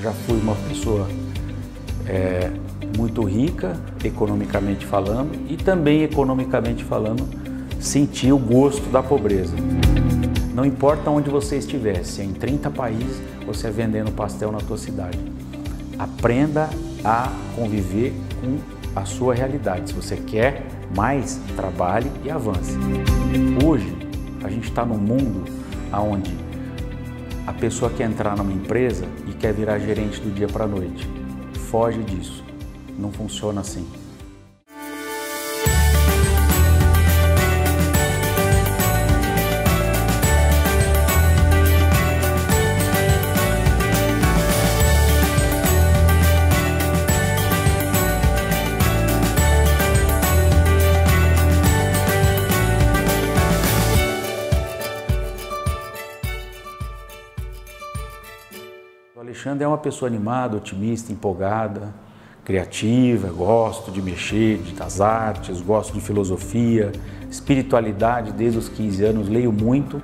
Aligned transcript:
Já 0.00 0.12
fui 0.12 0.38
uma 0.38 0.54
pessoa 0.68 1.08
é, 2.06 2.50
muito 2.96 3.22
rica, 3.24 3.76
economicamente 4.04 4.86
falando, 4.86 5.50
e 5.50 5.56
também 5.56 6.02
economicamente 6.02 6.84
falando, 6.84 7.28
senti 7.80 8.32
o 8.32 8.38
gosto 8.38 8.90
da 8.90 9.02
pobreza. 9.02 9.54
Não 10.54 10.64
importa 10.64 11.10
onde 11.10 11.30
você 11.30 11.56
estiver, 11.56 12.04
se 12.04 12.20
é 12.20 12.24
em 12.24 12.32
30 12.32 12.70
países 12.70 13.22
se 13.54 13.66
é 13.66 13.70
vendendo 13.70 14.10
pastel 14.12 14.50
na 14.50 14.58
tua 14.58 14.78
cidade. 14.78 15.18
Aprenda 15.98 16.70
a 17.04 17.30
conviver 17.54 18.14
com 18.40 18.58
a 18.98 19.04
sua 19.04 19.34
realidade. 19.34 19.90
Se 19.90 19.94
você 19.94 20.16
quer 20.16 20.66
mais, 20.94 21.40
trabalhe 21.56 22.10
e 22.24 22.30
avance. 22.30 22.76
Hoje, 23.64 23.94
a 24.42 24.48
gente 24.48 24.68
está 24.68 24.84
num 24.84 24.98
mundo 24.98 25.44
onde 25.92 26.34
a 27.46 27.52
pessoa 27.52 27.90
quer 27.90 28.08
entrar 28.08 28.36
numa 28.36 28.52
empresa 28.52 29.06
quer 29.42 29.52
virar 29.52 29.76
gerente 29.80 30.20
do 30.20 30.30
dia 30.30 30.46
para 30.46 30.64
a 30.64 30.68
noite. 30.68 31.04
Foge 31.68 32.00
disso. 32.04 32.44
Não 32.96 33.10
funciona 33.10 33.60
assim. 33.60 33.84
Alexandre 59.52 59.64
é 59.64 59.68
uma 59.68 59.78
pessoa 59.78 60.08
animada, 60.08 60.56
otimista, 60.56 61.12
empolgada, 61.12 61.94
criativa, 62.42 63.28
gosto 63.28 63.90
de 63.90 64.00
mexer 64.00 64.58
das 64.76 64.98
artes, 65.00 65.60
gosto 65.60 65.92
de 65.92 66.00
filosofia, 66.00 66.90
espiritualidade 67.30 68.32
desde 68.32 68.58
os 68.58 68.68
15 68.70 69.04
anos, 69.04 69.28
leio 69.28 69.52
muito 69.52 70.00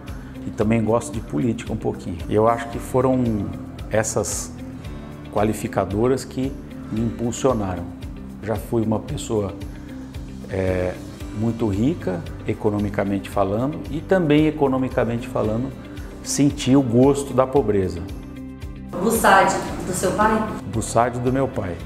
e 0.47 0.51
também 0.51 0.85
gosto 0.85 1.13
de 1.13 1.21
política 1.21 1.73
um 1.73 1.77
pouquinho. 1.77 2.19
Eu 2.29 2.47
acho 2.47 2.69
que 2.69 2.79
foram 2.79 3.47
essas 3.91 4.53
qualificadoras 5.33 6.25
que 6.25 6.53
me 6.93 7.01
impulsionaram. 7.01 7.85
Já 8.43 8.57
fui 8.57 8.83
uma 8.83 9.01
pessoa 9.01 9.55
é, 10.51 10.93
muito 11.41 11.67
rica, 11.69 12.23
economicamente 12.47 13.31
falando, 13.31 13.81
e 13.91 14.01
também 14.01 14.47
economicamente 14.47 15.27
falando, 15.27 15.73
senti 16.23 16.77
o 16.77 16.83
gosto 16.83 17.33
da 17.33 17.47
pobreza. 17.47 18.03
Bussard, 19.03 19.55
do 19.87 19.93
seu 19.93 20.13
pai? 20.13 20.33
Bussard, 20.73 21.19
do 21.21 21.33
meu 21.33 21.47
pai. 21.49 21.77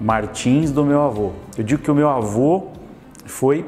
Martins, 0.00 0.70
do 0.70 0.84
meu 0.84 1.02
avô. 1.02 1.32
Eu 1.56 1.64
digo 1.64 1.82
que 1.82 1.90
o 1.90 1.94
meu 1.94 2.08
avô 2.08 2.68
foi. 3.26 3.64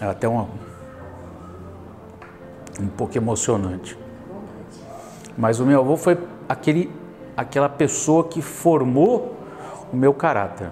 É 0.00 0.06
até 0.06 0.28
uma, 0.28 0.48
um 2.80 2.88
pouco 2.88 3.16
emocionante. 3.16 3.96
Mas 5.36 5.60
o 5.60 5.66
meu 5.66 5.80
avô 5.80 5.96
foi 5.96 6.18
aquele, 6.48 6.90
aquela 7.36 7.68
pessoa 7.68 8.24
que 8.24 8.40
formou 8.40 9.36
o 9.92 9.96
meu 9.96 10.12
caráter. 10.14 10.70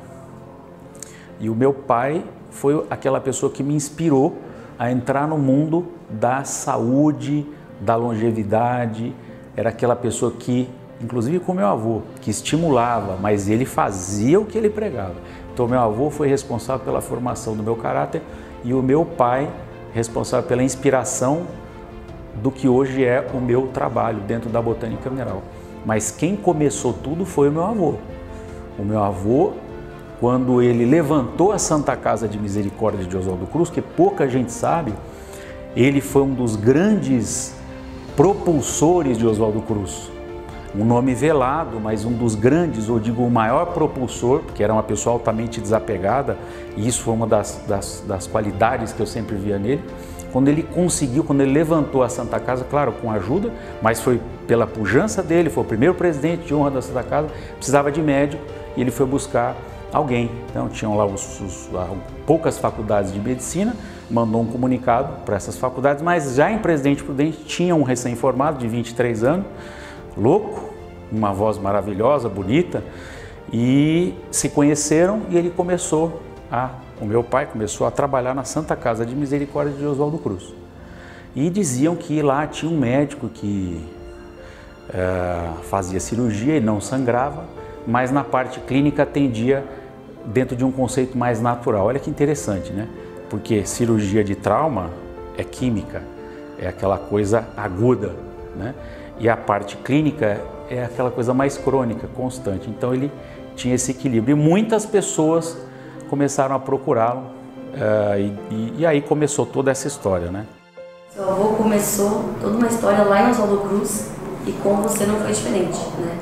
E 1.41 1.51
o 1.51 1.55
meu 1.55 1.73
pai 1.73 2.25
foi 2.51 2.87
aquela 2.91 3.21
pessoa 3.21 3.51
que 3.51 3.63
me 3.63 3.75
inspirou 3.75 4.37
a 4.83 4.91
entrar 4.91 5.29
no 5.29 5.39
mundo 5.39 5.87
da 6.11 6.43
saúde, 6.43 7.47
da 7.81 7.95
longevidade. 7.95 9.15
Era 9.57 9.69
aquela 9.69 9.95
pessoa 9.95 10.33
que, 10.33 10.69
inclusive 11.01 11.39
com 11.39 11.55
meu 11.55 11.69
avô, 11.69 12.03
que 12.21 12.33
estimulava, 12.33 13.17
mas 13.17 13.49
ele 13.49 13.65
fazia 13.65 14.41
o 14.41 14.45
que 14.45 14.59
ele 14.59 14.69
pregava. 14.69 15.15
Então, 15.55 15.69
meu 15.69 15.79
avô 15.79 16.11
foi 16.11 16.27
responsável 16.27 16.85
pela 16.85 17.01
formação 17.01 17.55
do 17.55 17.63
meu 17.63 17.77
caráter 17.77 18.23
e 18.65 18.75
o 18.75 18.83
meu 18.83 19.05
pai 19.05 19.49
responsável 19.95 20.49
pela 20.49 20.65
inspiração 20.65 21.47
do 22.43 22.51
que 22.51 22.67
hoje 22.67 23.05
é 23.05 23.25
o 23.33 23.41
meu 23.41 23.69
trabalho 23.69 24.19
dentro 24.23 24.51
da 24.51 24.61
botânica 24.61 25.09
mineral. 25.09 25.45
Mas 25.87 26.11
quem 26.11 26.35
começou 26.35 26.93
tudo 26.93 27.25
foi 27.25 27.49
o 27.49 27.53
meu 27.53 27.63
avô. 27.63 27.95
O 28.77 28.83
meu 28.83 29.01
avô 29.01 29.53
quando 30.23 30.63
ele 30.63 30.85
levantou 30.85 31.51
a 31.51 31.59
Santa 31.59 31.97
Casa 31.97 32.29
de 32.29 32.39
Misericórdia 32.39 33.05
de 33.05 33.17
Oswaldo 33.17 33.45
Cruz, 33.45 33.69
que 33.69 33.83
pouca 33.83 34.29
gente 34.29 34.53
sabe, 34.53 34.95
ele 35.75 36.01
foi 36.01 36.23
um 36.23 36.33
dos 36.33 36.55
grandes 36.55 37.57
propulsores 38.15 39.19
de 39.19 39.27
Oswaldo 39.27 39.61
Cruz. 39.63 40.13
Um 40.77 40.85
nome 40.85 41.13
velado, 41.13 41.81
mas 41.81 42.05
um 42.05 42.13
dos 42.13 42.37
grandes, 42.37 42.89
ou 42.89 43.01
digo 43.01 43.25
o 43.25 43.31
maior 43.33 43.73
propulsor, 43.75 44.43
porque 44.43 44.63
era 44.63 44.73
uma 44.73 44.85
pessoa 44.85 45.15
altamente 45.15 45.61
desapegada, 45.61 46.39
e 46.77 46.87
isso 46.87 47.03
foi 47.03 47.15
uma 47.15 47.27
das, 47.27 47.61
das, 47.67 48.05
das 48.07 48.29
qualidades 48.29 48.93
que 48.93 49.01
eu 49.01 49.07
sempre 49.07 49.35
via 49.35 49.59
nele. 49.59 49.83
Quando 50.31 50.47
ele 50.47 50.63
conseguiu, 50.63 51.25
quando 51.25 51.41
ele 51.41 51.53
levantou 51.53 52.01
a 52.01 52.09
Santa 52.09 52.39
Casa, 52.39 52.65
claro, 52.71 52.93
com 52.93 53.11
ajuda, 53.11 53.51
mas 53.83 54.01
foi 54.01 54.21
pela 54.47 54.69
pujança 54.69 55.21
dele, 55.21 55.51
foi 55.51 55.65
o 55.65 55.67
primeiro 55.67 55.97
presidente 55.97 56.47
de 56.47 56.55
honra 56.55 56.71
da 56.71 56.81
Santa 56.81 57.03
Casa, 57.03 57.27
precisava 57.57 57.91
de 57.91 58.01
médico, 58.01 58.41
e 58.77 58.81
ele 58.81 58.93
foi 58.93 59.05
buscar 59.05 59.57
alguém. 59.93 60.31
Então, 60.51 60.69
tinham 60.69 60.97
lá 60.97 61.05
os, 61.05 61.41
os, 61.41 61.71
poucas 62.27 62.59
faculdades 62.59 63.13
de 63.13 63.21
medicina, 63.21 63.75
mandou 64.11 64.43
um 64.43 64.47
comunicado 64.47 65.25
para 65.25 65.37
essas 65.37 65.57
faculdades, 65.57 66.03
mas 66.03 66.35
já 66.35 66.51
em 66.51 66.59
Presidente 66.59 67.03
Prudente 67.03 67.45
tinha 67.45 67.75
um 67.75 67.83
recém-formado 67.83 68.59
de 68.59 68.69
23 68.69 69.25
anos, 69.25 69.47
louco, 70.17 70.71
uma 71.11 71.33
voz 71.33 71.59
maravilhosa, 71.59 72.29
bonita, 72.29 72.83
e 73.53 74.15
se 74.31 74.49
conheceram 74.49 75.23
e 75.29 75.37
ele 75.37 75.51
começou 75.51 76.23
a, 76.51 76.71
o 77.01 77.05
meu 77.05 77.25
pai 77.25 77.47
começou 77.47 77.87
a 77.87 77.91
trabalhar 77.91 78.35
na 78.35 78.45
Santa 78.45 78.77
Casa 78.77 79.05
de 79.05 79.15
Misericórdia 79.15 79.75
de 79.75 79.85
Oswaldo 79.87 80.19
Cruz. 80.19 80.55
E 81.35 81.49
diziam 81.49 81.97
que 81.97 82.21
lá 82.21 82.47
tinha 82.47 82.71
um 82.71 82.79
médico 82.79 83.29
que 83.29 83.83
é, 84.93 85.63
fazia 85.63 85.99
cirurgia 85.99 86.57
e 86.57 86.61
não 86.61 86.81
sangrava, 86.81 87.45
mas 87.87 88.11
na 88.11 88.23
parte 88.23 88.61
clínica 88.61 89.03
atendia 89.03 89.65
dentro 90.27 90.57
de 90.57 90.65
um 90.65 90.73
conceito 90.73 91.17
mais 91.17 91.41
natural. 91.41 91.87
Olha 91.87 91.99
que 91.99 92.11
interessante, 92.11 92.73
né? 92.73 92.89
Porque 93.29 93.65
cirurgia 93.65 94.23
de 94.23 94.35
trauma 94.35 94.91
é 95.37 95.45
química, 95.45 96.03
é 96.59 96.69
aquela 96.69 96.99
coisa 96.99 97.47
aguda, 97.57 98.15
né? 98.57 98.75
E 99.19 99.29
a 99.29 99.37
parte 99.37 99.77
clínica 99.77 100.41
é 100.69 100.85
aquela 100.85 101.11
coisa 101.11 101.35
mais 101.35 101.57
crônica, 101.57 102.09
constante. 102.15 102.69
Então 102.69 102.95
ele 102.95 103.11
tinha 103.55 103.75
esse 103.75 103.91
equilíbrio. 103.91 104.37
E 104.37 104.39
muitas 104.39 104.87
pessoas 104.87 105.57
começaram 106.09 106.55
a 106.55 106.59
procurá-lo 106.59 107.21
uh, 107.21 108.19
e, 108.19 108.55
e, 108.55 108.75
e, 108.79 108.87
aí 108.87 109.01
começou 109.01 109.47
toda 109.47 109.71
essa 109.71 109.87
história, 109.87 110.31
né? 110.31 110.47
Seu 111.11 111.29
avô 111.29 111.55
começou 111.57 112.25
toda 112.41 112.57
uma 112.57 112.67
história 112.67 113.03
lá 113.05 113.23
em 113.23 113.31
Oswaldo 113.31 113.59
Cruz 113.69 114.11
e 114.47 114.53
com 114.53 114.77
você 114.77 115.05
não 115.05 115.17
foi 115.21 115.33
diferente, 115.33 115.79
né? 115.99 116.19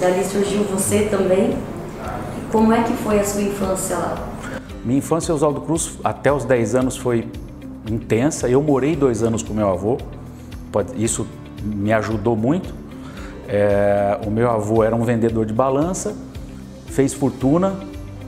Dali 0.00 0.24
surgiu 0.24 0.64
você 0.64 1.06
também 1.10 1.56
como 2.52 2.72
é 2.72 2.82
que 2.82 2.92
foi 2.92 3.18
a 3.18 3.24
sua 3.24 3.40
infância 3.40 3.96
lá? 3.96 4.28
Minha 4.84 4.98
infância 4.98 5.34
Oswaldo 5.34 5.62
Cruz, 5.62 5.98
até 6.04 6.30
os 6.30 6.44
10 6.44 6.74
anos, 6.74 6.96
foi 6.96 7.26
intensa. 7.90 8.48
Eu 8.48 8.62
morei 8.62 8.94
dois 8.94 9.22
anos 9.22 9.42
com 9.42 9.54
meu 9.54 9.70
avô, 9.70 9.96
isso 10.94 11.26
me 11.64 11.92
ajudou 11.92 12.36
muito. 12.36 12.74
É, 13.48 14.20
o 14.26 14.30
meu 14.30 14.50
avô 14.50 14.84
era 14.84 14.94
um 14.94 15.02
vendedor 15.02 15.46
de 15.46 15.52
balança, 15.52 16.14
fez 16.86 17.14
fortuna, 17.14 17.74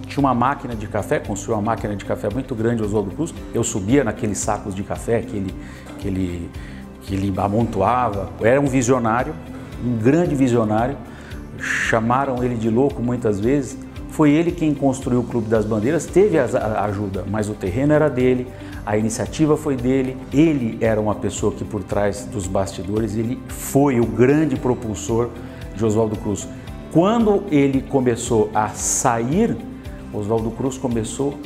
tinha 0.06 0.20
uma 0.20 0.34
máquina 0.34 0.74
de 0.74 0.86
café, 0.86 1.18
construiu 1.18 1.56
uma 1.56 1.62
máquina 1.62 1.94
de 1.94 2.04
café 2.04 2.28
muito 2.32 2.54
grande 2.54 2.82
Oswaldo 2.82 3.10
Cruz. 3.10 3.34
Eu 3.52 3.62
subia 3.62 4.02
naqueles 4.02 4.38
sacos 4.38 4.74
de 4.74 4.82
café 4.82 5.20
que 5.20 5.36
ele, 5.36 5.54
que 5.98 6.08
ele, 6.08 6.50
que 7.02 7.14
ele 7.14 7.34
amontoava. 7.36 8.30
Era 8.40 8.60
um 8.60 8.66
visionário, 8.66 9.34
um 9.84 9.96
grande 9.98 10.34
visionário. 10.34 10.96
Chamaram 11.58 12.42
ele 12.42 12.56
de 12.56 12.68
louco 12.68 13.02
muitas 13.02 13.40
vezes, 13.40 13.78
foi 14.14 14.30
ele 14.30 14.52
quem 14.52 14.72
construiu 14.72 15.20
o 15.20 15.24
Clube 15.24 15.48
das 15.48 15.64
Bandeiras, 15.64 16.06
teve 16.06 16.38
a 16.38 16.84
ajuda, 16.84 17.24
mas 17.28 17.48
o 17.48 17.52
terreno 17.52 17.92
era 17.92 18.08
dele, 18.08 18.46
a 18.86 18.96
iniciativa 18.96 19.56
foi 19.56 19.74
dele, 19.74 20.16
ele 20.32 20.78
era 20.80 21.00
uma 21.00 21.16
pessoa 21.16 21.52
que 21.52 21.64
por 21.64 21.82
trás 21.82 22.24
dos 22.24 22.46
bastidores, 22.46 23.16
ele 23.16 23.40
foi 23.48 23.98
o 23.98 24.06
grande 24.06 24.54
propulsor 24.54 25.30
de 25.74 25.84
Oswaldo 25.84 26.14
Cruz. 26.16 26.46
Quando 26.92 27.42
ele 27.50 27.82
começou 27.82 28.52
a 28.54 28.68
sair, 28.68 29.56
Oswaldo 30.12 30.52
Cruz 30.52 30.78
começou 30.78 31.36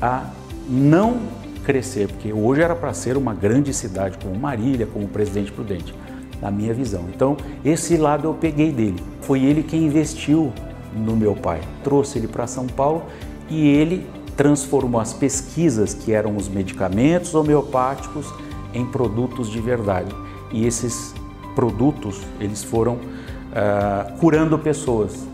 a 0.00 0.30
não 0.68 1.16
crescer, 1.64 2.06
porque 2.06 2.32
hoje 2.32 2.62
era 2.62 2.76
para 2.76 2.94
ser 2.94 3.16
uma 3.16 3.34
grande 3.34 3.74
cidade 3.74 4.18
como 4.22 4.38
Marília, 4.38 4.86
como 4.86 5.08
Presidente 5.08 5.50
Prudente, 5.50 5.92
na 6.40 6.48
minha 6.48 6.72
visão. 6.72 7.06
Então, 7.12 7.36
esse 7.64 7.96
lado 7.96 8.28
eu 8.28 8.34
peguei 8.34 8.70
dele. 8.70 9.02
Foi 9.20 9.42
ele 9.42 9.64
quem 9.64 9.82
investiu 9.86 10.52
no 10.94 11.16
meu 11.16 11.34
pai. 11.34 11.60
Trouxe 11.82 12.18
ele 12.18 12.28
para 12.28 12.46
São 12.46 12.66
Paulo 12.66 13.04
e 13.48 13.68
ele 13.68 14.06
transformou 14.36 15.00
as 15.00 15.12
pesquisas, 15.12 15.94
que 15.94 16.12
eram 16.12 16.36
os 16.36 16.48
medicamentos 16.48 17.34
homeopáticos, 17.34 18.32
em 18.72 18.84
produtos 18.84 19.48
de 19.48 19.60
verdade. 19.60 20.14
e 20.52 20.66
esses 20.66 21.14
produtos 21.54 22.20
eles 22.40 22.62
foram 22.64 22.94
uh, 22.94 24.18
curando 24.18 24.58
pessoas. 24.58 25.26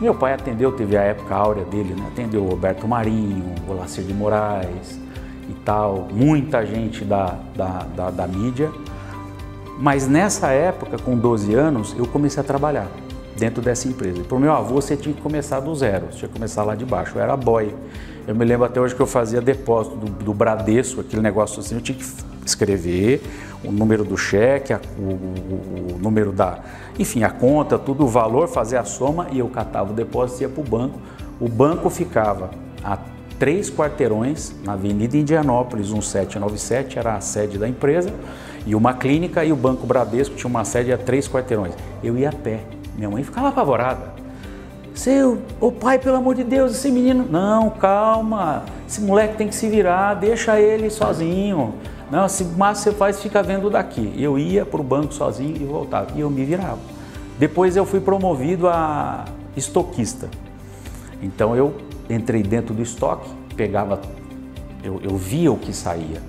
Meu 0.00 0.14
pai 0.14 0.34
atendeu, 0.34 0.72
teve 0.72 0.96
a 0.96 1.02
época 1.02 1.34
áurea 1.34 1.64
dele, 1.64 1.94
né? 1.94 2.06
atendeu 2.08 2.44
Roberto 2.44 2.86
Marinho, 2.86 3.54
o 3.68 3.72
Lacir 3.72 4.04
de 4.04 4.12
Moraes 4.12 4.98
e 5.48 5.52
tal, 5.64 6.08
muita 6.12 6.64
gente 6.64 7.04
da, 7.04 7.36
da, 7.54 7.86
da, 7.96 8.10
da 8.10 8.26
mídia. 8.26 8.70
Mas 9.78 10.06
nessa 10.06 10.48
época, 10.48 10.98
com 10.98 11.16
12 11.16 11.54
anos, 11.54 11.94
eu 11.98 12.06
comecei 12.06 12.40
a 12.40 12.44
trabalhar 12.44 12.88
dentro 13.36 13.62
dessa 13.62 13.88
empresa. 13.88 14.22
Para 14.22 14.36
o 14.36 14.40
meu 14.40 14.52
avô, 14.52 14.74
você 14.74 14.96
tinha 14.96 15.14
que 15.14 15.20
começar 15.20 15.60
do 15.60 15.74
zero, 15.74 16.06
você 16.06 16.18
tinha 16.18 16.28
que 16.28 16.34
começar 16.34 16.62
lá 16.64 16.74
de 16.74 16.84
baixo. 16.84 17.12
Eu 17.16 17.22
era 17.22 17.36
boy. 17.36 17.74
Eu 18.26 18.34
me 18.34 18.44
lembro 18.44 18.64
até 18.64 18.80
hoje 18.80 18.94
que 18.94 19.02
eu 19.02 19.06
fazia 19.06 19.40
depósito 19.40 19.96
do, 19.96 20.06
do 20.06 20.32
Bradesco, 20.32 21.00
aquele 21.00 21.20
negócio 21.20 21.60
assim, 21.60 21.74
eu 21.74 21.80
tinha 21.80 21.98
que 21.98 22.04
escrever 22.44 23.22
o 23.62 23.70
número 23.70 24.04
do 24.04 24.16
cheque, 24.16 24.72
a, 24.72 24.80
o, 24.98 25.94
o, 25.94 25.98
número 25.98 26.32
da, 26.32 26.58
enfim, 26.98 27.22
a 27.22 27.30
conta, 27.30 27.78
tudo, 27.78 28.04
o 28.04 28.08
valor, 28.08 28.48
fazer 28.48 28.76
a 28.76 28.84
soma 28.84 29.28
e 29.30 29.38
eu 29.38 29.48
catava 29.48 29.92
o 29.92 29.94
depósito 29.94 30.40
e 30.40 30.42
ia 30.44 30.48
para 30.48 30.60
o 30.60 30.64
banco. 30.64 30.98
O 31.40 31.48
banco 31.48 31.90
ficava 31.90 32.50
a 32.82 32.98
três 33.38 33.70
quarteirões 33.70 34.54
na 34.64 34.74
Avenida 34.74 35.16
Indianópolis, 35.16 35.90
1797, 35.90 36.98
era 36.98 37.16
a 37.16 37.20
sede 37.20 37.58
da 37.58 37.68
empresa, 37.68 38.10
e 38.66 38.74
uma 38.74 38.94
clínica 38.94 39.44
e 39.44 39.52
o 39.52 39.56
Banco 39.56 39.86
Bradesco 39.86 40.34
tinha 40.34 40.48
uma 40.48 40.64
sede 40.64 40.92
a 40.92 40.98
três 40.98 41.28
quarteirões. 41.28 41.74
Eu 42.02 42.16
ia 42.16 42.30
a 42.30 42.32
pé. 42.32 42.60
Minha 42.96 43.10
mãe 43.10 43.22
ficava 43.22 43.48
apavorada. 43.48 44.14
Seu, 44.94 45.42
ô 45.60 45.72
pai, 45.72 45.98
pelo 45.98 46.16
amor 46.16 46.36
de 46.36 46.44
Deus, 46.44 46.72
esse 46.72 46.90
menino. 46.90 47.26
Não, 47.28 47.70
calma. 47.70 48.64
Esse 48.88 49.00
moleque 49.00 49.36
tem 49.36 49.48
que 49.48 49.54
se 49.54 49.68
virar, 49.68 50.14
deixa 50.14 50.60
ele 50.60 50.88
sozinho. 50.88 51.74
Não, 52.10 52.28
se 52.28 52.44
mais 52.44 52.78
você 52.78 52.92
faz, 52.92 53.20
fica 53.20 53.42
vendo 53.42 53.68
daqui. 53.68 54.14
Eu 54.16 54.38
ia 54.38 54.64
para 54.64 54.80
o 54.80 54.84
banco 54.84 55.12
sozinho 55.12 55.56
e 55.56 55.64
voltava. 55.64 56.08
E 56.14 56.20
eu 56.20 56.30
me 56.30 56.44
virava. 56.44 56.78
Depois 57.38 57.76
eu 57.76 57.84
fui 57.84 57.98
promovido 57.98 58.68
a 58.68 59.24
estoquista. 59.56 60.28
Então 61.20 61.56
eu 61.56 61.74
entrei 62.08 62.42
dentro 62.42 62.72
do 62.72 62.82
estoque, 62.82 63.28
pegava, 63.56 64.00
eu, 64.82 65.00
eu 65.02 65.16
via 65.16 65.50
o 65.50 65.56
que 65.56 65.72
saía. 65.72 66.22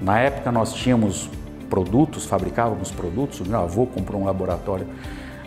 Na 0.00 0.18
época 0.18 0.50
nós 0.50 0.72
tínhamos 0.72 1.28
produtos, 1.68 2.24
fabricávamos 2.24 2.90
produtos. 2.90 3.40
O 3.40 3.44
meu 3.44 3.60
avô 3.60 3.84
comprou 3.84 4.22
um 4.22 4.24
laboratório 4.24 4.86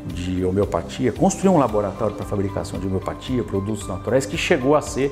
de 0.07 0.43
homeopatia, 0.43 1.11
construiu 1.11 1.53
um 1.53 1.57
laboratório 1.57 2.15
para 2.15 2.25
fabricação 2.25 2.79
de 2.79 2.87
homeopatia, 2.87 3.43
produtos 3.43 3.87
naturais, 3.87 4.25
que 4.25 4.37
chegou 4.37 4.75
a 4.75 4.81
ser 4.81 5.11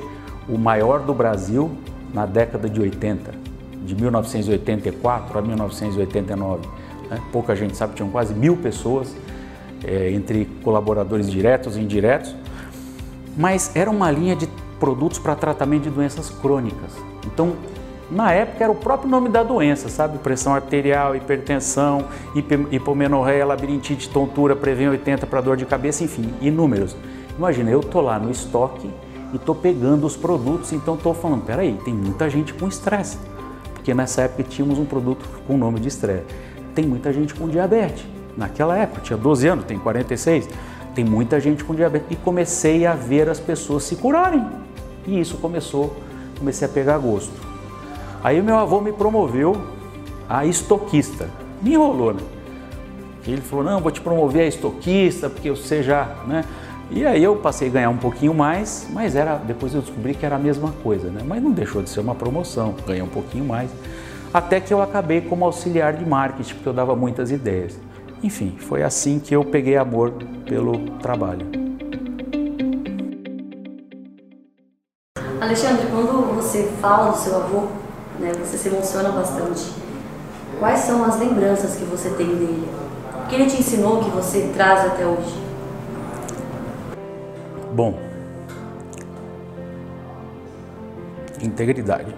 o 0.49 0.57
maior 0.57 1.01
do 1.01 1.13
Brasil 1.13 1.71
na 2.13 2.25
década 2.25 2.69
de 2.69 2.79
80, 2.81 3.33
de 3.85 3.95
1984 3.95 5.39
a 5.39 5.41
1989. 5.41 6.67
Né? 7.09 7.21
Pouca 7.31 7.55
gente 7.55 7.75
sabe, 7.75 7.95
tinham 7.95 8.09
quase 8.09 8.33
mil 8.33 8.57
pessoas, 8.57 9.15
é, 9.83 10.11
entre 10.11 10.45
colaboradores 10.63 11.29
diretos 11.29 11.77
e 11.77 11.79
indiretos, 11.79 12.35
mas 13.37 13.75
era 13.75 13.89
uma 13.89 14.11
linha 14.11 14.35
de 14.35 14.47
produtos 14.79 15.19
para 15.19 15.35
tratamento 15.35 15.83
de 15.83 15.89
doenças 15.89 16.29
crônicas. 16.29 16.91
Então, 17.25 17.55
na 18.11 18.33
época 18.33 18.65
era 18.65 18.71
o 18.71 18.75
próprio 18.75 19.09
nome 19.09 19.29
da 19.29 19.41
doença, 19.41 19.87
sabe? 19.87 20.17
Pressão 20.17 20.53
arterial, 20.53 21.15
hipertensão, 21.15 22.05
hipomenorreia, 22.69 23.45
labirintite, 23.45 24.09
tontura, 24.09 24.53
prevém 24.53 24.89
80 24.89 25.25
para 25.25 25.39
dor 25.39 25.55
de 25.55 25.65
cabeça, 25.65 26.03
enfim, 26.03 26.33
inúmeros. 26.41 26.93
Imagina, 27.37 27.71
eu 27.71 27.79
tô 27.79 28.01
lá 28.01 28.19
no 28.19 28.29
estoque 28.29 28.89
e 29.33 29.39
tô 29.39 29.55
pegando 29.55 30.05
os 30.05 30.17
produtos, 30.17 30.73
então 30.73 30.97
tô 30.97 31.13
falando, 31.13 31.45
peraí, 31.45 31.79
tem 31.85 31.93
muita 31.93 32.29
gente 32.29 32.53
com 32.53 32.67
estresse, 32.67 33.17
porque 33.73 33.93
nessa 33.93 34.23
época 34.23 34.43
tínhamos 34.43 34.77
um 34.77 34.83
produto 34.85 35.25
com 35.47 35.55
nome 35.55 35.79
de 35.79 35.87
estresse. 35.87 36.25
Tem 36.75 36.85
muita 36.85 37.13
gente 37.13 37.33
com 37.33 37.47
diabetes. 37.47 38.05
Naquela 38.35 38.77
época, 38.77 39.01
tinha 39.01 39.17
12 39.17 39.47
anos, 39.47 39.65
tem 39.65 39.79
46, 39.79 40.49
tem 40.93 41.05
muita 41.05 41.39
gente 41.39 41.63
com 41.63 41.73
diabetes. 41.73 42.07
E 42.11 42.15
comecei 42.17 42.85
a 42.85 42.93
ver 42.93 43.29
as 43.29 43.39
pessoas 43.39 43.83
se 43.83 43.95
curarem. 43.95 44.45
E 45.07 45.19
isso 45.19 45.37
começou, 45.37 45.95
comecei 46.37 46.67
a 46.67 46.71
pegar 46.71 46.97
gosto. 46.97 47.50
Aí 48.23 48.41
meu 48.41 48.57
avô 48.57 48.79
me 48.81 48.91
promoveu 48.91 49.59
a 50.29 50.45
estoquista. 50.45 51.29
Me 51.61 51.73
enrolou, 51.73 52.13
né? 52.13 52.21
Ele 53.25 53.41
falou, 53.41 53.65
não, 53.65 53.79
vou 53.79 53.91
te 53.91 54.01
promover 54.01 54.43
a 54.43 54.47
estoquista, 54.47 55.29
porque 55.29 55.49
você 55.49 55.81
já, 55.81 56.07
né? 56.27 56.43
E 56.89 57.05
aí 57.05 57.23
eu 57.23 57.35
passei 57.35 57.69
a 57.69 57.71
ganhar 57.71 57.89
um 57.89 57.97
pouquinho 57.97 58.33
mais, 58.33 58.87
mas 58.91 59.15
era 59.15 59.37
depois 59.37 59.73
eu 59.73 59.81
descobri 59.81 60.13
que 60.13 60.25
era 60.25 60.35
a 60.35 60.39
mesma 60.39 60.71
coisa, 60.83 61.09
né? 61.09 61.21
Mas 61.25 61.41
não 61.41 61.51
deixou 61.51 61.81
de 61.81 61.89
ser 61.89 62.01
uma 62.01 62.13
promoção, 62.13 62.75
ganhei 62.85 63.01
um 63.01 63.07
pouquinho 63.07 63.45
mais. 63.45 63.71
Até 64.33 64.59
que 64.59 64.73
eu 64.73 64.81
acabei 64.81 65.21
como 65.21 65.45
auxiliar 65.45 65.93
de 65.93 66.05
marketing, 66.05 66.53
porque 66.55 66.69
eu 66.69 66.73
dava 66.73 66.95
muitas 66.95 67.31
ideias. 67.31 67.77
Enfim, 68.21 68.55
foi 68.59 68.83
assim 68.83 69.19
que 69.19 69.35
eu 69.35 69.43
peguei 69.43 69.77
amor 69.77 70.13
pelo 70.45 70.77
trabalho. 70.99 71.45
Alexandre, 75.39 75.87
quando 75.89 76.35
você 76.35 76.71
fala 76.79 77.11
do 77.11 77.17
seu 77.17 77.35
avô, 77.35 77.67
né? 78.21 78.31
Você 78.33 78.57
se 78.57 78.69
emociona 78.69 79.09
bastante. 79.09 79.73
Quais 80.59 80.79
são 80.81 81.03
as 81.03 81.19
lembranças 81.19 81.75
que 81.75 81.83
você 81.85 82.09
tem 82.11 82.27
dele? 82.27 82.69
O 83.23 83.27
que 83.27 83.35
ele 83.35 83.47
te 83.47 83.59
ensinou 83.59 84.03
que 84.03 84.09
você 84.11 84.51
traz 84.53 84.85
até 84.85 85.05
hoje? 85.05 85.41
Bom, 87.73 87.97
integridade. 91.41 92.13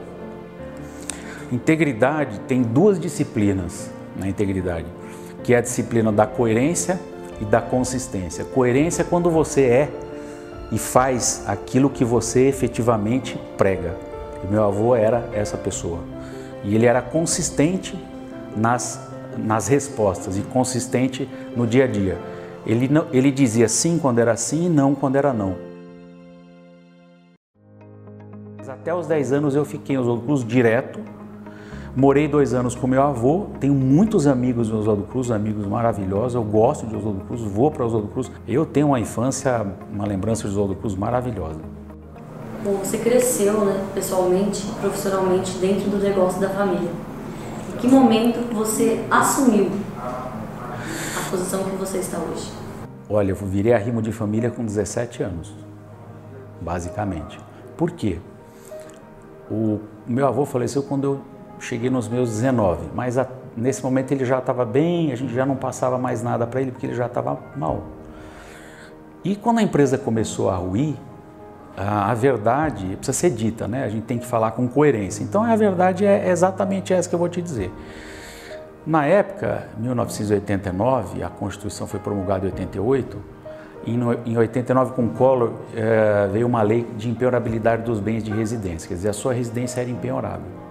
Integridade 1.51 2.39
tem 2.47 2.61
duas 2.61 2.99
disciplinas 2.99 3.89
na 4.17 4.27
integridade, 4.27 4.87
que 5.43 5.53
é 5.53 5.57
a 5.57 5.61
disciplina 5.61 6.11
da 6.11 6.25
coerência 6.25 6.99
e 7.39 7.45
da 7.45 7.61
consistência. 7.61 8.43
Coerência 8.43 9.03
é 9.03 9.05
quando 9.05 9.29
você 9.29 9.61
é 9.61 9.89
e 10.71 10.77
faz 10.79 11.43
aquilo 11.45 11.89
que 11.89 12.03
você 12.03 12.47
efetivamente 12.47 13.39
prega. 13.55 14.12
E 14.43 14.47
meu 14.47 14.63
avô 14.63 14.95
era 14.95 15.29
essa 15.33 15.57
pessoa. 15.57 15.99
E 16.63 16.75
ele 16.75 16.85
era 16.85 17.01
consistente 17.01 17.97
nas, 18.55 19.09
nas 19.37 19.67
respostas 19.67 20.37
e 20.37 20.41
consistente 20.41 21.29
no 21.55 21.65
dia 21.65 21.85
a 21.85 21.87
dia. 21.87 22.17
Ele, 22.65 22.87
não, 22.87 23.07
ele 23.11 23.31
dizia 23.31 23.67
sim 23.67 23.97
quando 23.99 24.19
era 24.19 24.35
sim 24.37 24.65
e 24.67 24.69
não 24.69 24.95
quando 24.95 25.15
era 25.15 25.33
não. 25.33 25.55
Até 28.83 28.93
os 28.93 29.07
10 29.07 29.31
anos 29.31 29.55
eu 29.55 29.63
fiquei 29.63 29.95
em 29.95 29.99
Oswaldo 29.99 30.23
Cruz 30.23 30.43
direto. 30.43 30.99
Morei 31.95 32.27
dois 32.27 32.53
anos 32.53 32.75
com 32.75 32.87
meu 32.87 33.01
avô, 33.01 33.45
tenho 33.59 33.73
muitos 33.73 34.25
amigos 34.25 34.67
em 34.67 34.73
Oswaldo 34.73 35.03
Cruz, 35.03 35.29
amigos 35.29 35.67
maravilhosos, 35.67 36.33
eu 36.33 36.43
gosto 36.43 36.87
de 36.87 36.95
Oswaldo 36.95 37.23
Cruz, 37.25 37.41
vou 37.43 37.69
para 37.69 37.85
Oswaldo 37.85 38.07
Cruz. 38.07 38.31
Eu 38.47 38.65
tenho 38.65 38.87
uma 38.87 38.99
infância, 38.99 39.65
uma 39.93 40.05
lembrança 40.05 40.41
de 40.43 40.49
Oswaldo 40.49 40.75
Cruz 40.75 40.95
maravilhosa. 40.95 41.61
Você 42.63 42.97
cresceu, 42.97 43.65
né, 43.65 43.85
pessoalmente, 43.93 44.65
profissionalmente, 44.79 45.57
dentro 45.57 45.89
do 45.89 45.97
negócio 45.97 46.39
da 46.39 46.49
família. 46.49 46.89
Em 47.73 47.77
que 47.77 47.87
momento 47.87 48.53
você 48.53 49.05
assumiu 49.11 49.69
a 49.97 51.29
posição 51.29 51.63
que 51.65 51.75
você 51.75 51.97
está 51.97 52.17
hoje? 52.19 52.49
Olha, 53.09 53.31
eu 53.31 53.35
virei 53.35 53.73
arrimo 53.73 54.01
de 54.01 54.13
família 54.13 54.49
com 54.49 54.63
17 54.63 55.23
anos, 55.23 55.53
basicamente. 56.61 57.37
Por 57.75 57.91
quê? 57.91 58.19
O 59.51 59.81
meu 60.07 60.25
avô 60.25 60.45
faleceu 60.45 60.83
quando 60.83 61.03
eu 61.03 61.21
cheguei 61.59 61.89
nos 61.89 62.07
meus 62.07 62.29
19, 62.29 62.91
mas 62.95 63.17
a, 63.17 63.27
nesse 63.57 63.83
momento 63.83 64.13
ele 64.13 64.23
já 64.23 64.39
estava 64.39 64.63
bem, 64.63 65.11
a 65.11 65.15
gente 65.15 65.33
já 65.33 65.45
não 65.45 65.57
passava 65.57 65.97
mais 65.97 66.23
nada 66.23 66.47
para 66.47 66.61
ele 66.61 66.71
porque 66.71 66.85
ele 66.85 66.95
já 66.95 67.07
estava 67.07 67.37
mal. 67.57 67.83
E 69.21 69.35
quando 69.35 69.59
a 69.59 69.63
empresa 69.63 69.97
começou 69.97 70.49
a 70.49 70.55
ruir, 70.55 70.95
a 71.75 72.13
verdade 72.13 72.95
precisa 72.97 73.13
ser 73.13 73.31
dita, 73.31 73.67
né? 73.67 73.83
A 73.83 73.89
gente 73.89 74.03
tem 74.03 74.17
que 74.19 74.25
falar 74.25 74.51
com 74.51 74.67
coerência. 74.67 75.23
Então 75.23 75.43
a 75.43 75.55
verdade 75.55 76.05
é 76.05 76.29
exatamente 76.29 76.93
essa 76.93 77.09
que 77.09 77.15
eu 77.15 77.19
vou 77.19 77.29
te 77.29 77.41
dizer. 77.41 77.71
Na 78.85 79.05
época, 79.05 79.67
1989, 79.77 81.23
a 81.23 81.29
Constituição 81.29 81.87
foi 81.87 81.99
promulgada 81.99 82.45
em 82.45 82.49
88, 82.49 83.33
e 83.85 83.91
em 84.25 84.37
89 84.37 84.93
com 84.93 85.09
Collor 85.09 85.53
é, 85.75 86.27
veio 86.31 86.47
uma 86.47 86.61
lei 86.61 86.87
de 86.97 87.09
impenhorabilidade 87.09 87.83
dos 87.83 87.99
bens 87.99 88.23
de 88.23 88.31
residência, 88.31 88.87
quer 88.87 88.95
dizer, 88.95 89.09
a 89.09 89.13
sua 89.13 89.33
residência 89.33 89.81
era 89.81 89.89
impenhorável. 89.89 90.63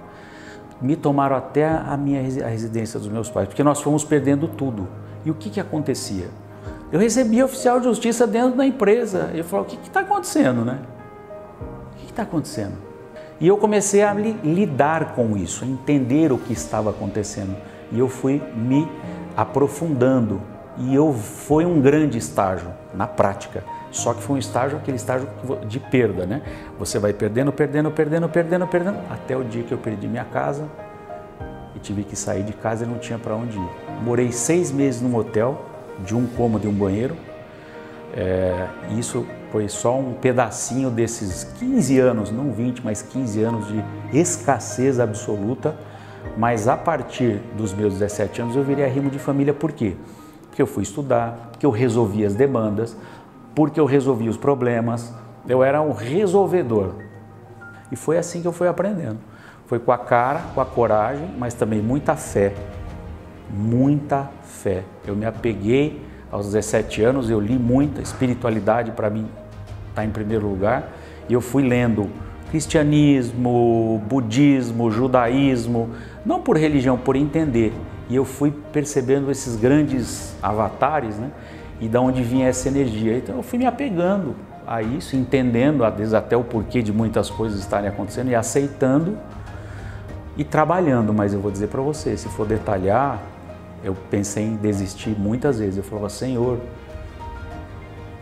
Me 0.81 0.97
tomaram 0.97 1.37
até 1.37 1.67
a 1.67 1.97
minha 1.97 2.21
a 2.21 2.49
residência 2.49 2.99
dos 2.99 3.09
meus 3.09 3.31
pais, 3.31 3.49
porque 3.49 3.63
nós 3.63 3.81
fomos 3.81 4.05
perdendo 4.05 4.49
tudo. 4.49 4.89
E 5.25 5.31
o 5.31 5.35
que, 5.35 5.49
que 5.49 5.61
acontecia? 5.61 6.27
Eu 6.91 6.99
recebia 6.99 7.45
oficial 7.45 7.79
de 7.79 7.85
justiça 7.85 8.27
dentro 8.27 8.57
da 8.57 8.67
empresa. 8.67 9.31
Eu 9.33 9.45
falava, 9.45 9.69
o 9.69 9.71
que 9.71 9.87
está 9.87 10.01
acontecendo, 10.01 10.65
né? 10.65 10.81
Está 12.13 12.25
acontecendo? 12.25 12.75
E 13.41 13.49
eu 13.49 13.57
comecei 13.57 14.03
a 14.03 14.13
li 14.13 14.33
lidar 14.45 15.15
com 15.15 15.35
isso, 15.35 15.65
a 15.65 15.67
entender 15.67 16.31
o 16.31 16.37
que 16.37 16.53
estava 16.53 16.91
acontecendo. 16.91 17.57
E 17.91 17.99
eu 17.99 18.07
fui 18.07 18.41
me 18.55 18.87
aprofundando. 19.35 20.41
E 20.77 20.95
eu 20.95 21.13
foi 21.13 21.65
um 21.65 21.81
grande 21.81 22.19
estágio 22.19 22.69
na 22.95 23.07
prática. 23.07 23.65
Só 23.91 24.13
que 24.13 24.23
foi 24.23 24.37
um 24.37 24.39
estágio, 24.39 24.77
aquele 24.77 24.99
estágio 24.99 25.27
de 25.67 25.81
perda, 25.81 26.27
né? 26.27 26.43
Você 26.79 26.99
vai 26.99 27.15
perdendo, 27.15 27.51
perdendo, 27.51 27.91
perdendo, 27.91 28.29
perdendo, 28.29 28.67
perdendo, 28.67 28.99
até 29.11 29.35
o 29.35 29.43
dia 29.43 29.63
que 29.63 29.73
eu 29.73 29.79
perdi 29.79 30.07
minha 30.07 30.25
casa 30.25 30.69
e 31.75 31.79
tive 31.79 32.05
que 32.05 32.15
sair 32.15 32.43
de 32.43 32.53
casa 32.53 32.85
e 32.85 32.89
não 32.89 32.99
tinha 32.99 33.19
para 33.19 33.35
onde 33.35 33.59
ir. 33.59 33.71
Morei 34.05 34.33
seis 34.33 34.71
meses 34.71 35.01
num 35.01 35.17
hotel, 35.17 35.63
de 36.05 36.15
um 36.15 36.27
cômodo 36.27 36.67
e 36.67 36.69
um 36.69 36.75
banheiro. 36.75 37.17
É, 38.15 38.67
isso 38.99 39.27
foi 39.53 39.69
só 39.69 39.99
um 39.99 40.15
pedacinho 40.15 40.91
desses 40.91 41.45
15 41.59 41.99
anos, 41.99 42.31
não 42.31 42.51
20, 42.51 42.83
mas 42.83 43.03
15 43.03 43.43
anos 43.43 43.69
de 43.69 43.85
escassez 44.19 44.99
absoluta. 44.99 45.77
Mas 46.39 46.67
a 46.67 46.77
partir 46.77 47.43
dos 47.55 47.75
meus 47.75 47.93
17 47.93 48.41
anos 48.41 48.57
eu 48.57 48.65
virei 48.65 48.87
arrimo 48.87 49.11
de 49.11 49.19
família, 49.19 49.53
por 49.53 49.71
quê? 49.73 49.95
Porque 50.49 50.63
eu 50.63 50.67
fui 50.67 50.83
estudar, 50.83 51.51
porque 51.51 51.67
eu 51.67 51.71
resolvi 51.71 52.25
as 52.25 52.35
demandas, 52.35 52.97
porque 53.55 53.79
eu 53.79 53.85
resolvi 53.85 54.27
os 54.27 54.39
problemas, 54.39 55.13
eu 55.47 55.63
era 55.63 55.83
um 55.83 55.93
resolvedor. 55.93 56.95
E 57.91 57.97
foi 57.97 58.17
assim 58.17 58.41
que 58.41 58.49
eu 58.49 58.53
fui 58.53 58.69
aprendendo. 58.69 59.19
Foi 59.67 59.79
com 59.79 59.93
a 59.93 59.99
cara, 59.99 60.41
com 60.55 60.63
a 60.63 60.65
coragem, 60.65 61.29
mas 61.39 61.53
também 61.53 61.83
muita 61.83 62.17
fé. 62.17 62.55
Muita 63.51 64.31
fé. 64.45 64.83
Eu 65.07 65.15
me 65.15 65.27
apeguei 65.27 66.03
aos 66.31 66.47
17 66.47 67.03
anos, 67.03 67.29
eu 67.29 67.39
li 67.39 67.59
muita 67.59 68.01
espiritualidade 68.01 68.93
para 68.93 69.11
mim 69.11 69.29
estar 69.93 70.03
tá 70.03 70.05
em 70.05 70.11
primeiro 70.11 70.49
lugar, 70.49 70.93
e 71.29 71.33
eu 71.33 71.41
fui 71.41 71.63
lendo 71.63 72.11
cristianismo, 72.51 74.03
budismo, 74.07 74.91
judaísmo, 74.91 75.91
não 76.25 76.41
por 76.43 76.57
religião, 76.57 76.99
por 76.99 77.17
entender. 77.17 77.73
E 78.11 78.17
eu 78.17 78.27
fui 78.27 78.53
percebendo 78.73 79.31
esses 79.31 79.57
grandes 79.57 80.37
avatares, 80.43 81.17
né? 81.17 81.31
E 81.81 81.89
da 81.89 82.01
onde 82.01 82.23
vinha 82.23 82.49
essa 82.49 82.69
energia. 82.69 83.17
Então 83.17 83.37
eu 83.37 83.43
fui 83.43 83.59
me 83.59 83.65
apegando 83.65 84.37
a 84.67 84.83
isso, 84.83 85.17
entendendo 85.17 85.83
às 85.83 85.95
vezes 85.97 86.13
até 86.13 86.37
o 86.37 86.45
porquê 86.45 86.83
de 86.83 86.93
muitas 86.93 87.31
coisas 87.31 87.59
estarem 87.59 87.89
acontecendo 87.89 88.31
e 88.31 88.35
aceitando 88.35 89.17
e 90.37 90.45
trabalhando. 90.45 91.13
Mas 91.15 91.33
eu 91.33 91.41
vou 91.41 91.51
dizer 91.51 91.69
para 91.69 91.81
você, 91.81 92.17
se 92.19 92.29
for 92.29 92.47
detalhar, 92.47 93.19
eu 93.83 93.97
pensei 94.11 94.45
em 94.45 94.57
desistir 94.57 95.17
muitas 95.19 95.59
vezes. 95.59 95.79
Eu 95.79 95.83
falava, 95.83 96.11
Senhor, 96.11 96.59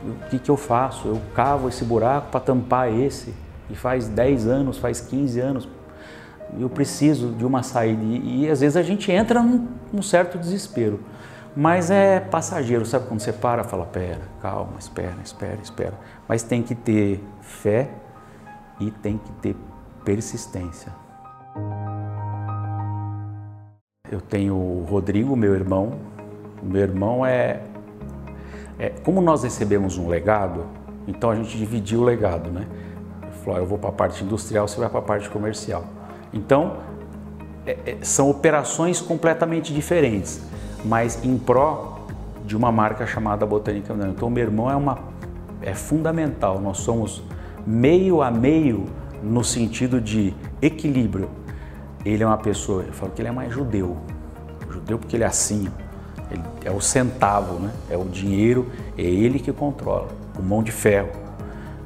o 0.05 0.29
que, 0.29 0.39
que 0.39 0.51
eu 0.51 0.57
faço? 0.57 1.09
Eu 1.09 1.21
cavo 1.35 1.69
esse 1.69 1.85
buraco 1.85 2.31
para 2.31 2.41
tampar 2.41 2.93
esse. 2.93 3.35
E 3.69 3.75
faz 3.75 4.09
10 4.09 4.47
anos, 4.47 4.79
faz 4.79 5.01
15 5.01 5.41
anos. 5.41 5.69
Eu 6.59 6.69
preciso 6.69 7.33
de 7.33 7.45
uma 7.45 7.63
saída. 7.63 8.03
E, 8.03 8.45
e 8.45 8.51
às 8.51 8.61
vezes 8.61 8.77
a 8.77 8.83
gente 8.83 9.13
entra 9.13 9.43
num, 9.43 9.69
num, 9.93 10.03
certo 10.03 10.39
desespero. 10.39 11.01
Mas 11.55 11.91
é 11.91 12.21
passageiro, 12.21 12.87
sabe 12.87 13.07
quando 13.07 13.21
você 13.21 13.33
para, 13.33 13.65
fala, 13.65 13.85
pera, 13.85 14.23
calma, 14.41 14.75
espera, 14.79 15.17
espera, 15.23 15.59
espera. 15.63 15.95
Mas 16.29 16.43
tem 16.43 16.63
que 16.63 16.75
ter 16.75 17.23
fé 17.41 17.91
e 18.79 18.91
tem 18.91 19.19
que 19.19 19.33
ter 19.33 19.57
persistência. 20.05 20.93
Eu 24.11 24.21
tenho 24.21 24.55
o 24.55 24.85
Rodrigo, 24.89 25.37
meu 25.37 25.55
irmão. 25.55 25.93
Meu 26.63 26.83
irmão 26.83 27.25
é, 27.25 27.61
é 28.81 28.89
como 29.05 29.21
nós 29.21 29.43
recebemos 29.45 29.99
um 29.99 30.09
legado, 30.09 30.65
então 31.07 31.31
a 31.31 31.37
gente 31.37 31.57
dividiu 31.57 32.01
o 32.01 32.05
legado, 32.05 32.51
né? 32.51 32.67
Falou, 33.45 33.61
eu 33.61 33.67
vou 33.67 33.79
para 33.79 33.91
a 33.91 33.93
parte 33.93 34.25
industrial, 34.25 34.67
você 34.67 34.79
vai 34.81 34.89
para 34.89 34.99
a 34.99 35.03
parte 35.03 35.29
comercial. 35.29 35.85
Então 36.33 36.79
é, 37.67 37.77
é, 37.87 37.97
são 38.03 38.31
operações 38.31 39.01
completamente 39.01 39.73
diferentes, 39.73 40.43
mas 40.85 41.25
em 41.25 41.39
pró 41.39 42.07
de 42.45 42.57
uma 42.57 42.73
marca 42.73 43.07
chamada 43.07 43.47
Botânica 43.47 43.95
Então 44.09 44.29
meu 44.29 44.43
irmão 44.43 44.71
é 44.71 44.75
uma 44.75 44.99
é 45.63 45.75
fundamental. 45.75 46.59
Nós 46.59 46.79
somos 46.79 47.23
meio 47.67 48.23
a 48.23 48.31
meio 48.31 48.87
no 49.23 49.45
sentido 49.45 50.01
de 50.01 50.35
equilíbrio 50.63 51.29
ele 52.05 52.23
é 52.23 52.27
uma 52.27 52.39
pessoa, 52.39 52.83
eu 52.83 52.93
falo 52.93 53.13
que 53.13 53.21
ele 53.21 53.29
é 53.29 53.33
mais 53.33 53.53
judeu. 53.53 53.97
Judeu 54.71 54.99
porque 54.99 55.17
ele 55.17 55.25
é 55.25 55.27
assim, 55.27 55.69
ele 56.31 56.43
é 56.65 56.71
o 56.71 56.81
centavo, 56.81 57.59
né? 57.59 57.71
é 57.89 57.97
o 57.97 58.05
dinheiro, 58.05 58.67
é 58.97 59.03
ele 59.03 59.39
que 59.39 59.53
controla, 59.53 60.09
o 60.39 60.43
mão 60.43 60.63
de 60.63 60.73
ferro. 60.73 61.11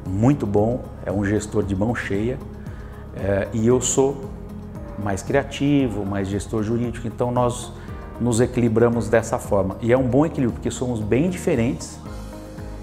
Muito 0.06 0.46
bom, 0.46 0.84
é 1.04 1.10
um 1.10 1.24
gestor 1.24 1.62
de 1.62 1.74
mão 1.74 1.94
cheia 1.94 2.38
é, 3.16 3.48
e 3.52 3.66
eu 3.66 3.80
sou 3.80 4.30
mais 5.02 5.22
criativo, 5.22 6.04
mais 6.04 6.28
gestor 6.28 6.62
jurídico, 6.62 7.06
então 7.06 7.30
nós 7.30 7.72
nos 8.20 8.40
equilibramos 8.40 9.08
dessa 9.08 9.38
forma. 9.38 9.76
E 9.80 9.92
é 9.92 9.98
um 9.98 10.06
bom 10.06 10.24
equilíbrio, 10.24 10.52
porque 10.52 10.70
somos 10.70 11.00
bem 11.00 11.30
diferentes, 11.30 11.98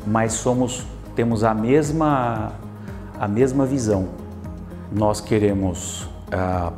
mas 0.06 0.34
somos 0.34 0.86
temos 1.16 1.44
a 1.44 1.54
mesma 1.54 2.54
a 3.20 3.28
mesma 3.28 3.66
visão. 3.66 4.10
Nós 4.92 5.22
queremos 5.22 6.10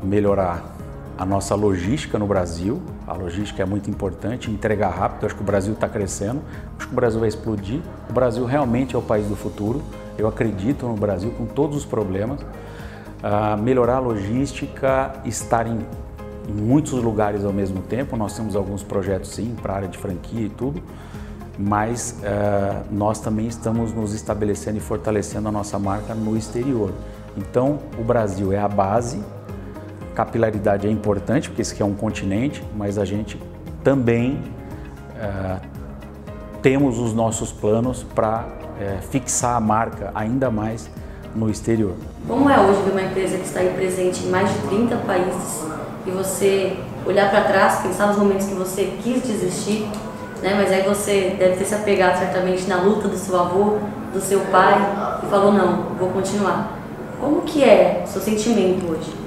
melhorar 0.03 0.75
a 1.17 1.25
nossa 1.25 1.55
logística 1.55 2.17
no 2.17 2.25
Brasil. 2.25 2.81
A 3.07 3.13
logística 3.13 3.61
é 3.61 3.65
muito 3.65 3.89
importante, 3.89 4.49
entregar 4.49 4.89
rápido. 4.89 5.25
Acho 5.25 5.35
que 5.35 5.41
o 5.41 5.45
Brasil 5.45 5.73
está 5.73 5.87
crescendo, 5.87 6.41
acho 6.77 6.87
que 6.87 6.93
o 6.93 6.95
Brasil 6.95 7.19
vai 7.19 7.29
explodir. 7.29 7.81
O 8.09 8.13
Brasil 8.13 8.45
realmente 8.45 8.95
é 8.95 8.97
o 8.97 9.01
país 9.01 9.27
do 9.27 9.35
futuro. 9.35 9.81
Eu 10.17 10.27
acredito 10.27 10.87
no 10.87 10.95
Brasil 10.95 11.31
com 11.31 11.45
todos 11.45 11.77
os 11.77 11.85
problemas. 11.85 12.41
Uh, 12.41 13.61
melhorar 13.61 13.97
a 13.97 13.99
logística, 13.99 15.13
estar 15.23 15.65
em, 15.65 15.79
em 16.49 16.53
muitos 16.53 16.93
lugares 16.93 17.45
ao 17.45 17.53
mesmo 17.53 17.81
tempo. 17.81 18.17
Nós 18.17 18.35
temos 18.35 18.55
alguns 18.55 18.83
projetos 18.83 19.29
sim 19.29 19.55
para 19.61 19.73
a 19.73 19.75
área 19.77 19.87
de 19.87 19.97
franquia 19.97 20.45
e 20.45 20.49
tudo, 20.49 20.83
mas 21.57 22.19
uh, 22.19 22.83
nós 22.91 23.21
também 23.21 23.47
estamos 23.47 23.93
nos 23.93 24.13
estabelecendo 24.13 24.77
e 24.77 24.81
fortalecendo 24.81 25.47
a 25.47 25.51
nossa 25.51 25.79
marca 25.79 26.13
no 26.13 26.35
exterior. 26.35 26.91
Então, 27.37 27.79
o 27.97 28.03
Brasil 28.03 28.51
é 28.51 28.59
a 28.59 28.67
base 28.67 29.23
Capilaridade 30.13 30.87
é 30.87 30.91
importante, 30.91 31.49
porque 31.49 31.61
esse 31.61 31.73
aqui 31.73 31.81
é 31.81 31.85
um 31.85 31.95
continente, 31.95 32.63
mas 32.75 32.97
a 32.97 33.05
gente 33.05 33.39
também 33.83 34.39
é, 35.19 35.57
temos 36.61 36.99
os 36.99 37.13
nossos 37.13 37.51
planos 37.51 38.03
para 38.15 38.45
é, 38.79 38.97
fixar 39.01 39.55
a 39.55 39.59
marca 39.59 40.11
ainda 40.13 40.51
mais 40.51 40.89
no 41.35 41.49
exterior. 41.49 41.95
Como 42.27 42.49
é 42.49 42.59
hoje 42.59 42.81
ver 42.83 42.91
uma 42.91 43.01
empresa 43.01 43.37
que 43.37 43.45
está 43.45 43.59
aí 43.59 43.73
presente 43.75 44.23
em 44.23 44.29
mais 44.29 44.49
de 44.49 44.59
30 44.67 44.95
países 44.97 45.65
e 46.05 46.11
você 46.11 46.77
olhar 47.05 47.29
para 47.29 47.41
trás, 47.41 47.81
pensar 47.81 48.07
nos 48.07 48.17
momentos 48.17 48.45
que 48.47 48.53
você 48.53 48.97
quis 49.01 49.23
desistir, 49.23 49.87
né? 50.41 50.53
mas 50.55 50.71
aí 50.71 50.83
você 50.83 51.35
deve 51.37 51.57
ter 51.57 51.65
se 51.65 51.75
apegado 51.75 52.19
certamente 52.19 52.67
na 52.67 52.81
luta 52.81 53.07
do 53.07 53.17
seu 53.17 53.39
avô, 53.39 53.77
do 54.13 54.21
seu 54.21 54.41
pai 54.51 54.75
e 55.23 55.25
falou 55.27 55.51
não, 55.51 55.95
vou 55.97 56.09
continuar. 56.09 56.77
Como 57.19 57.41
que 57.41 57.63
é 57.63 58.03
o 58.05 58.07
seu 58.07 58.21
sentimento 58.21 58.85
hoje? 58.91 59.22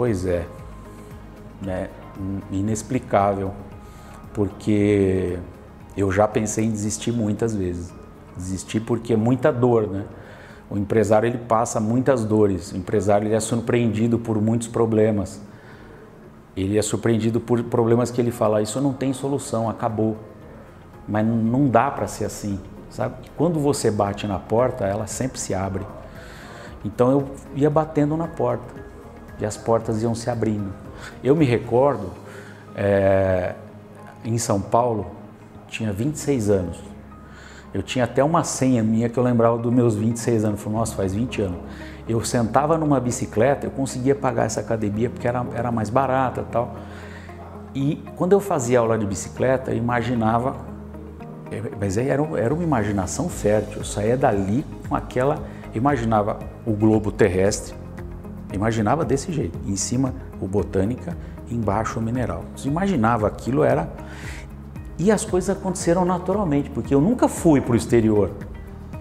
Pois 0.00 0.24
é, 0.24 0.46
né? 1.60 1.90
inexplicável, 2.50 3.52
porque 4.32 5.38
eu 5.94 6.10
já 6.10 6.26
pensei 6.26 6.64
em 6.64 6.70
desistir 6.70 7.12
muitas 7.12 7.54
vezes. 7.54 7.92
Desistir 8.34 8.80
porque 8.80 9.12
é 9.12 9.16
muita 9.16 9.52
dor, 9.52 9.88
né? 9.88 10.06
O 10.70 10.78
empresário 10.78 11.26
ele 11.26 11.36
passa 11.36 11.78
muitas 11.80 12.24
dores, 12.24 12.72
o 12.72 12.78
empresário 12.78 13.28
ele 13.28 13.34
é 13.34 13.40
surpreendido 13.40 14.18
por 14.18 14.40
muitos 14.40 14.68
problemas. 14.68 15.38
Ele 16.56 16.78
é 16.78 16.82
surpreendido 16.82 17.38
por 17.38 17.62
problemas 17.64 18.10
que 18.10 18.22
ele 18.22 18.30
fala, 18.30 18.62
isso 18.62 18.80
não 18.80 18.94
tem 18.94 19.12
solução, 19.12 19.68
acabou. 19.68 20.16
Mas 21.06 21.26
não 21.26 21.68
dá 21.68 21.90
para 21.90 22.06
ser 22.06 22.24
assim, 22.24 22.58
sabe? 22.88 23.16
Quando 23.36 23.60
você 23.60 23.90
bate 23.90 24.26
na 24.26 24.38
porta, 24.38 24.86
ela 24.86 25.06
sempre 25.06 25.38
se 25.38 25.52
abre. 25.52 25.86
Então 26.82 27.10
eu 27.10 27.30
ia 27.54 27.68
batendo 27.68 28.16
na 28.16 28.28
porta 28.28 28.79
e 29.40 29.46
as 29.46 29.56
portas 29.56 30.02
iam 30.02 30.14
se 30.14 30.28
abrindo. 30.28 30.72
Eu 31.22 31.34
me 31.34 31.44
recordo, 31.44 32.10
é, 32.76 33.54
em 34.24 34.38
São 34.38 34.60
Paulo, 34.60 35.06
tinha 35.68 35.92
26 35.92 36.50
anos. 36.50 36.78
Eu 37.72 37.82
tinha 37.82 38.04
até 38.04 38.22
uma 38.22 38.42
senha 38.42 38.82
minha 38.82 39.08
que 39.08 39.16
eu 39.16 39.22
lembrava 39.22 39.56
dos 39.56 39.72
meus 39.72 39.94
26 39.94 40.44
anos. 40.44 40.58
Eu 40.58 40.64
falei, 40.64 40.78
nossa, 40.78 40.94
faz 40.94 41.14
20 41.14 41.42
anos. 41.42 41.58
Eu 42.08 42.24
sentava 42.24 42.76
numa 42.76 42.98
bicicleta, 42.98 43.66
eu 43.66 43.70
conseguia 43.70 44.14
pagar 44.14 44.46
essa 44.46 44.60
academia 44.60 45.08
porque 45.08 45.28
era, 45.28 45.46
era 45.54 45.70
mais 45.70 45.88
barata 45.88 46.44
tal. 46.50 46.74
E 47.72 48.02
quando 48.16 48.32
eu 48.32 48.40
fazia 48.40 48.80
aula 48.80 48.98
de 48.98 49.06
bicicleta, 49.06 49.70
eu 49.70 49.76
imaginava, 49.76 50.56
é, 51.52 51.62
mas 51.78 51.96
era, 51.96 52.22
era 52.36 52.52
uma 52.52 52.64
imaginação 52.64 53.28
fértil. 53.28 53.78
Eu 53.78 53.84
saía 53.84 54.16
dali 54.16 54.66
com 54.88 54.96
aquela, 54.96 55.38
imaginava 55.72 56.40
o 56.66 56.72
globo 56.72 57.12
terrestre, 57.12 57.74
Imaginava 58.52 59.04
desse 59.04 59.32
jeito, 59.32 59.58
em 59.66 59.76
cima 59.76 60.14
o 60.40 60.46
botânica, 60.46 61.16
embaixo 61.50 61.98
o 61.98 62.02
mineral. 62.02 62.44
Imaginava 62.64 63.26
aquilo 63.26 63.62
era 63.62 63.88
e 64.98 65.10
as 65.10 65.24
coisas 65.24 65.56
aconteceram 65.56 66.04
naturalmente, 66.04 66.68
porque 66.68 66.94
eu 66.94 67.00
nunca 67.00 67.28
fui 67.28 67.60
para 67.60 67.72
o 67.72 67.76
exterior. 67.76 68.30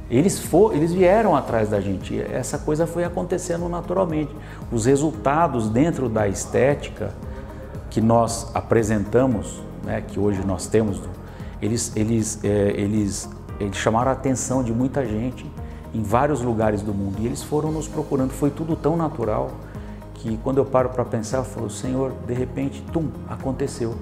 Eles, 0.09 0.39
for, 0.39 0.73
eles 0.73 0.91
vieram 0.91 1.35
atrás 1.35 1.69
da 1.69 1.79
gente, 1.79 2.19
essa 2.19 2.57
coisa 2.57 2.87
foi 2.87 3.03
acontecendo 3.03 3.67
naturalmente. 3.69 4.33
Os 4.71 4.85
resultados 4.85 5.69
dentro 5.69 6.09
da 6.09 6.27
estética 6.27 7.13
que 7.89 8.01
nós 8.01 8.49
apresentamos, 8.55 9.61
né, 9.83 10.01
que 10.01 10.19
hoje 10.19 10.41
nós 10.45 10.67
temos, 10.67 11.01
eles, 11.61 11.91
eles, 11.95 12.39
é, 12.43 12.71
eles, 12.75 13.29
eles 13.59 13.75
chamaram 13.75 14.09
a 14.09 14.13
atenção 14.13 14.63
de 14.63 14.71
muita 14.71 15.05
gente 15.05 15.45
em 15.93 16.03
vários 16.03 16.41
lugares 16.41 16.81
do 16.81 16.93
mundo 16.93 17.17
e 17.19 17.25
eles 17.25 17.41
foram 17.43 17.71
nos 17.71 17.87
procurando. 17.87 18.31
Foi 18.31 18.49
tudo 18.49 18.75
tão 18.75 18.95
natural 18.95 19.51
que 20.15 20.37
quando 20.43 20.57
eu 20.57 20.65
paro 20.65 20.89
para 20.89 21.05
pensar, 21.05 21.37
eu 21.37 21.43
falo, 21.45 21.69
Senhor, 21.69 22.11
de 22.27 22.33
repente, 22.33 22.81
tum, 22.93 23.09
aconteceu. 23.27 23.95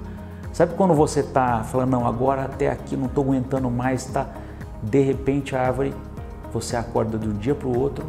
Sabe 0.52 0.74
quando 0.74 0.94
você 0.94 1.20
está 1.20 1.62
falando, 1.62 1.90
não, 1.90 2.06
agora 2.06 2.44
até 2.44 2.70
aqui 2.70 2.96
não 2.96 3.06
estou 3.06 3.24
aguentando 3.24 3.70
mais, 3.70 4.06
tá? 4.06 4.26
De 4.82 5.00
repente 5.00 5.54
a 5.54 5.62
árvore, 5.62 5.94
você 6.52 6.76
acorda 6.76 7.18
de 7.18 7.28
um 7.28 7.34
dia 7.34 7.54
para 7.54 7.68
o 7.68 7.78
outro, 7.78 8.04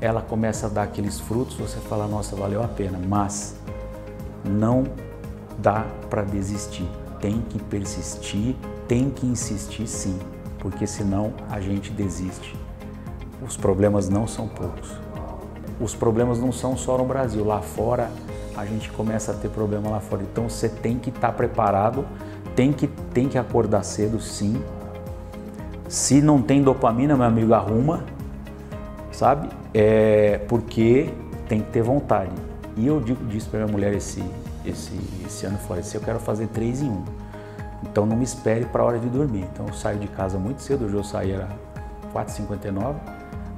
ela 0.00 0.20
começa 0.20 0.66
a 0.66 0.68
dar 0.68 0.82
aqueles 0.82 1.18
frutos, 1.18 1.56
você 1.56 1.78
fala, 1.78 2.06
nossa, 2.06 2.36
valeu 2.36 2.62
a 2.62 2.68
pena, 2.68 2.98
mas 3.08 3.56
não 4.44 4.84
dá 5.58 5.86
para 6.10 6.22
desistir. 6.22 6.88
Tem 7.20 7.40
que 7.40 7.58
persistir, 7.62 8.56
tem 8.86 9.10
que 9.10 9.26
insistir 9.26 9.86
sim, 9.86 10.18
porque 10.58 10.86
senão 10.86 11.32
a 11.48 11.60
gente 11.60 11.90
desiste. 11.90 12.56
Os 13.44 13.56
problemas 13.56 14.08
não 14.08 14.26
são 14.26 14.48
poucos. 14.48 14.92
Os 15.80 15.94
problemas 15.94 16.38
não 16.38 16.52
são 16.52 16.76
só 16.76 16.96
no 16.96 17.04
Brasil, 17.04 17.44
lá 17.44 17.60
fora 17.60 18.10
a 18.56 18.66
gente 18.66 18.90
começa 18.90 19.32
a 19.32 19.34
ter 19.34 19.48
problema 19.48 19.90
lá 19.90 20.00
fora. 20.00 20.22
Então 20.22 20.48
você 20.48 20.68
tem 20.68 20.98
que 20.98 21.10
estar 21.10 21.28
tá 21.28 21.32
preparado, 21.32 22.04
tem 22.54 22.72
que, 22.72 22.86
tem 22.86 23.28
que 23.28 23.38
acordar 23.38 23.82
cedo 23.82 24.20
sim. 24.20 24.62
Se 25.88 26.20
não 26.20 26.40
tem 26.40 26.62
dopamina, 26.62 27.16
meu 27.16 27.26
amigo, 27.26 27.52
arruma, 27.54 28.04
sabe? 29.10 29.48
É 29.74 30.38
porque 30.48 31.12
tem 31.48 31.60
que 31.60 31.70
ter 31.70 31.82
vontade. 31.82 32.32
E 32.76 32.86
eu 32.86 33.00
digo, 33.00 33.24
disse 33.26 33.48
para 33.48 33.60
minha 33.60 33.72
mulher 33.72 33.94
esse, 33.94 34.22
esse, 34.64 34.92
esse 35.26 35.44
ano, 35.44 35.58
falei 35.58 35.82
assim, 35.82 35.98
eu 35.98 36.02
quero 36.02 36.18
fazer 36.18 36.46
três 36.48 36.82
em 36.82 36.88
um. 36.88 37.04
Então 37.82 38.06
não 38.06 38.16
me 38.16 38.24
espere 38.24 38.64
para 38.64 38.82
a 38.82 38.86
hora 38.86 38.98
de 38.98 39.08
dormir. 39.08 39.46
Então 39.52 39.66
eu 39.66 39.74
saio 39.74 39.98
de 39.98 40.08
casa 40.08 40.38
muito 40.38 40.62
cedo, 40.62 40.86
hoje 40.86 40.94
eu 40.94 41.04
saí 41.04 41.32
era 41.32 41.48
4h59, 42.14 42.94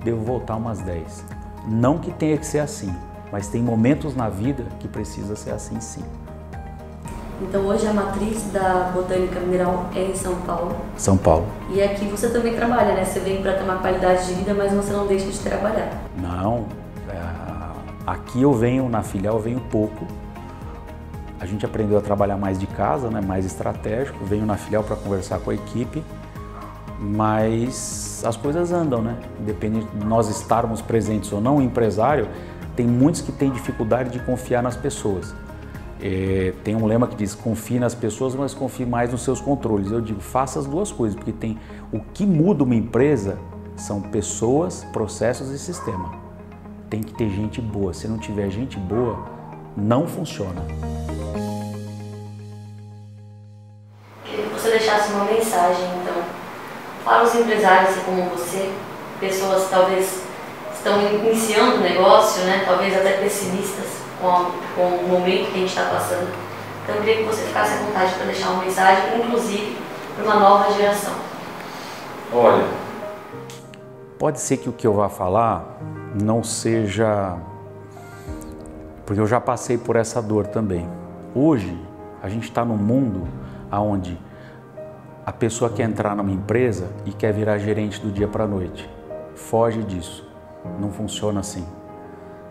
devo 0.05 0.23
voltar 0.23 0.57
umas 0.57 0.81
10. 0.81 1.25
Não 1.67 1.99
que 1.99 2.13
tenha 2.13 2.37
que 2.37 2.47
ser 2.47 2.59
assim, 2.59 2.95
mas 3.33 3.49
tem 3.49 3.63
momentos 3.63 4.15
na 4.15 4.29
vida 4.29 4.65
que 4.79 4.87
precisa 4.87 5.35
ser 5.35 5.51
assim 5.51 5.81
sim. 5.81 6.05
Então 7.41 7.63
hoje 7.67 7.87
a 7.87 7.93
matriz 7.93 8.43
da 8.53 8.91
Botânica 8.95 9.41
Mineral 9.41 9.91
é 9.95 10.05
em 10.05 10.15
São 10.15 10.37
Paulo. 10.43 10.77
São 10.97 11.17
Paulo. 11.17 11.47
E 11.71 11.83
aqui 11.83 12.05
você 12.07 12.29
também 12.29 12.55
trabalha, 12.55 12.95
né? 12.95 13.05
Você 13.05 13.19
vem 13.19 13.43
para 13.43 13.55
ter 13.55 13.65
uma 13.65 13.79
qualidade 13.79 14.27
de 14.27 14.35
vida, 14.35 14.55
mas 14.55 14.73
você 14.73 14.93
não 14.93 15.07
deixa 15.07 15.27
de 15.27 15.39
trabalhar. 15.41 15.91
Não. 16.17 16.67
É, 17.09 17.21
aqui 18.07 18.43
eu 18.43 18.53
venho, 18.53 18.89
na 18.89 19.03
filial 19.03 19.35
eu 19.35 19.41
venho 19.41 19.61
pouco. 19.61 20.07
A 21.41 21.47
gente 21.47 21.67
aprendeu 21.67 21.99
a 21.99 22.01
trabalhar 22.01 22.37
mais 22.37 22.59
de 22.59 22.67
casa, 22.67 23.11
né? 23.11 23.21
mais 23.21 23.45
estratégico. 23.45 24.25
Venho 24.25 24.47
na 24.47 24.57
filial 24.57 24.85
para 24.85 24.97
conversar 24.97 25.41
com 25.41 25.51
a 25.51 25.55
equipe, 25.55 26.03
mas 26.99 28.23
as 28.25 28.37
coisas 28.37 28.73
andam, 28.73 29.03
né? 29.03 29.19
Independente 29.41 29.87
de 29.87 30.05
nós 30.05 30.29
estarmos 30.29 30.81
presentes 30.81 31.33
ou 31.33 31.41
não, 31.41 31.59
o 31.59 31.63
empresário 31.63 32.29
tem 32.77 32.87
muitos 32.87 33.21
que 33.21 33.33
têm 33.33 33.51
dificuldade 33.51 34.11
de 34.11 34.19
confiar 34.21 34.63
nas 34.63 34.77
pessoas. 34.77 35.35
É, 36.01 36.53
tem 36.63 36.75
um 36.75 36.87
lema 36.87 37.07
que 37.07 37.17
diz: 37.17 37.35
confie 37.35 37.79
nas 37.79 37.95
pessoas, 37.95 38.35
mas 38.35 38.53
confie 38.53 38.85
mais 38.85 39.11
nos 39.11 39.23
seus 39.23 39.41
controles. 39.41 39.91
Eu 39.91 40.01
digo: 40.01 40.21
faça 40.21 40.59
as 40.59 40.67
duas 40.67 40.93
coisas, 40.93 41.17
porque 41.17 41.33
tem 41.33 41.59
o 41.93 42.01
que 42.01 42.27
muda 42.27 42.65
uma 42.65 42.75
empresa 42.75 43.39
são 43.77 44.01
pessoas, 44.01 44.85
processos 44.93 45.51
e 45.51 45.59
sistema. 45.59 46.13
Tem 46.89 47.01
que 47.03 47.15
ter 47.15 47.29
gente 47.29 47.61
boa. 47.61 47.93
Se 47.93 48.07
não 48.07 48.19
tiver 48.19 48.51
gente 48.51 48.79
boa, 48.79 49.25
não 49.77 50.07
funciona. 50.07 50.63
Queria 54.25 54.47
que 54.47 54.53
você 54.53 54.71
deixasse 54.71 55.13
uma 55.13 55.25
mensagem, 55.25 56.04
para 57.05 57.23
os 57.23 57.35
empresários 57.35 57.97
como 58.05 58.23
você, 58.31 58.73
pessoas 59.21 59.69
talvez 59.71 60.23
estão 60.75 61.01
iniciando 61.03 61.77
o 61.77 61.81
negócio, 61.81 62.45
né? 62.45 62.65
talvez 62.67 62.97
até 62.97 63.19
pessimistas 63.19 63.87
com, 64.21 64.29
a, 64.29 64.51
com 64.75 64.83
o 64.83 65.09
momento 65.09 65.51
que 65.51 65.57
a 65.57 65.61
gente 65.61 65.69
está 65.69 65.85
passando. 65.85 66.29
Então 66.83 66.97
eu 66.97 67.03
queria 67.03 67.17
que 67.19 67.25
você 67.25 67.43
ficasse 67.43 67.75
à 67.75 67.77
vontade 67.79 68.15
para 68.15 68.27
deixar 68.27 68.51
uma 68.51 68.65
mensagem, 68.65 69.19
inclusive 69.19 69.77
para 70.15 70.25
uma 70.25 70.35
nova 70.37 70.73
geração. 70.73 71.15
Olha, 72.33 72.65
pode 74.19 74.41
ser 74.41 74.57
que 74.59 74.69
o 74.69 74.73
que 74.73 74.87
eu 74.87 74.93
vá 74.93 75.09
falar 75.09 75.79
não 76.23 76.43
seja. 76.43 77.37
Porque 79.07 79.21
eu 79.21 79.27
já 79.27 79.41
passei 79.41 79.77
por 79.77 79.97
essa 79.97 80.23
dor 80.23 80.47
também. 80.47 80.89
Hoje, 81.35 81.79
a 82.23 82.29
gente 82.29 82.45
está 82.45 82.65
num 82.65 82.77
mundo 82.77 83.29
onde 83.71 84.19
a 85.25 85.33
pessoa 85.33 85.71
quer 85.71 85.85
entrar 85.85 86.15
numa 86.15 86.33
empresa 86.33 86.89
e 87.07 87.13
quer 87.13 87.33
virar 87.33 87.59
gerente 87.59 88.01
do 88.01 88.11
dia 88.11 88.29
para 88.29 88.45
a 88.45 88.49
noite. 88.49 88.89
Foge 89.35 89.83
disso. 89.83 90.29
Não 90.81 90.91
funciona 90.91 91.41
assim 91.41 91.65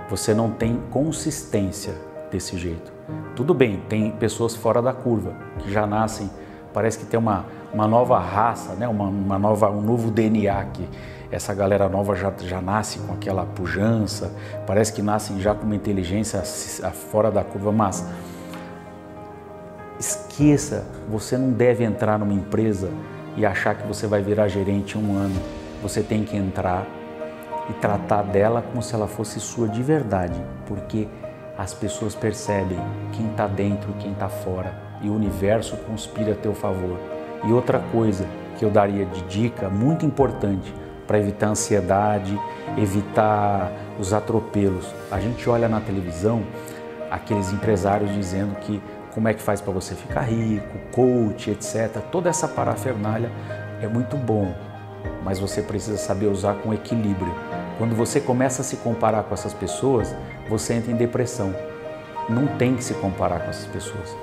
você 0.09 0.33
não 0.33 0.49
tem 0.51 0.79
consistência 0.91 1.95
desse 2.31 2.57
jeito. 2.57 2.91
Tudo 3.35 3.53
bem, 3.53 3.81
tem 3.89 4.11
pessoas 4.11 4.55
fora 4.55 4.81
da 4.81 4.93
curva 4.93 5.33
que 5.59 5.71
já 5.71 5.85
nascem, 5.85 6.29
parece 6.73 6.99
que 6.99 7.05
tem 7.05 7.19
uma, 7.19 7.45
uma 7.73 7.87
nova 7.87 8.19
raça, 8.19 8.73
né? 8.73 8.87
uma, 8.87 9.05
uma 9.05 9.39
nova, 9.39 9.69
um 9.69 9.81
novo 9.81 10.11
DNA 10.11 10.65
que 10.65 10.87
essa 11.31 11.53
galera 11.53 11.89
nova 11.89 12.15
já, 12.15 12.31
já 12.41 12.61
nasce 12.61 12.99
com 12.99 13.13
aquela 13.13 13.45
pujança, 13.45 14.31
parece 14.67 14.93
que 14.93 15.01
nascem 15.01 15.39
já 15.41 15.55
com 15.55 15.65
uma 15.65 15.75
inteligência 15.75 16.41
fora 16.91 17.31
da 17.31 17.43
curva, 17.43 17.71
mas 17.71 18.07
esqueça, 20.33 20.83
você 21.07 21.37
não 21.37 21.51
deve 21.51 21.83
entrar 21.83 22.17
numa 22.17 22.33
empresa 22.33 22.89
e 23.37 23.45
achar 23.45 23.75
que 23.75 23.87
você 23.87 24.07
vai 24.07 24.21
virar 24.21 24.47
gerente 24.47 24.97
em 24.97 25.01
um 25.01 25.15
ano. 25.15 25.39
Você 25.81 26.01
tem 26.01 26.23
que 26.23 26.35
entrar 26.35 26.87
e 27.69 27.73
tratar 27.73 28.23
dela 28.23 28.63
como 28.63 28.81
se 28.81 28.95
ela 28.95 29.07
fosse 29.07 29.39
sua 29.39 29.67
de 29.67 29.83
verdade, 29.83 30.41
porque 30.65 31.07
as 31.55 31.73
pessoas 31.73 32.15
percebem 32.15 32.79
quem 33.11 33.27
está 33.29 33.45
dentro 33.45 33.91
e 33.91 34.01
quem 34.01 34.11
está 34.11 34.27
fora 34.27 34.73
e 35.03 35.09
o 35.09 35.15
universo 35.15 35.77
conspira 35.87 36.31
a 36.31 36.35
teu 36.35 36.55
favor. 36.55 36.97
E 37.43 37.51
outra 37.51 37.79
coisa 37.91 38.25
que 38.57 38.65
eu 38.65 38.71
daria 38.71 39.05
de 39.05 39.21
dica 39.23 39.69
muito 39.69 40.03
importante 40.03 40.73
para 41.05 41.19
evitar 41.19 41.49
ansiedade, 41.49 42.39
evitar 42.77 43.71
os 43.99 44.13
atropelos. 44.13 44.87
A 45.11 45.19
gente 45.19 45.47
olha 45.47 45.67
na 45.67 45.79
televisão 45.79 46.41
aqueles 47.11 47.53
empresários 47.53 48.11
dizendo 48.11 48.55
que 48.55 48.81
como 49.13 49.27
é 49.27 49.33
que 49.33 49.41
faz 49.41 49.61
para 49.61 49.71
você 49.71 49.95
ficar 49.95 50.21
rico, 50.21 50.77
coach, 50.91 51.51
etc. 51.51 52.01
Toda 52.11 52.29
essa 52.29 52.47
parafernália 52.47 53.31
é 53.81 53.87
muito 53.87 54.17
bom, 54.17 54.53
mas 55.23 55.39
você 55.39 55.61
precisa 55.61 55.97
saber 55.97 56.27
usar 56.27 56.55
com 56.55 56.73
equilíbrio. 56.73 57.33
Quando 57.77 57.95
você 57.95 58.19
começa 58.19 58.61
a 58.61 58.65
se 58.65 58.77
comparar 58.77 59.23
com 59.23 59.33
essas 59.33 59.53
pessoas, 59.53 60.15
você 60.49 60.73
entra 60.73 60.91
em 60.91 60.95
depressão. 60.95 61.53
Não 62.29 62.47
tem 62.57 62.75
que 62.75 62.83
se 62.83 62.93
comparar 62.95 63.39
com 63.41 63.49
essas 63.49 63.65
pessoas. 63.65 64.15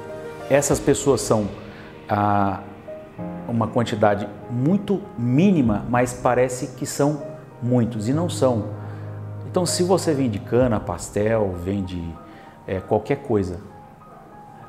Essas 0.49 0.81
pessoas 0.81 1.21
são 1.21 1.49
ah, 2.09 2.61
uma 3.49 3.69
quantidade 3.69 4.29
muito 4.51 5.03
mínima, 5.19 5.85
mas 5.89 6.13
parece 6.13 6.69
que 6.69 6.87
são 6.87 7.23
muitos 7.63 8.09
e 8.09 8.13
não 8.13 8.29
são. 8.29 8.81
Então, 9.51 9.67
se 9.67 9.83
você 9.83 10.15
vende 10.15 10.39
cana, 10.39 10.79
pastel, 10.79 11.55
vende 11.65 12.03
é, 12.67 12.81
qualquer 12.81 13.17
coisa, 13.17 13.61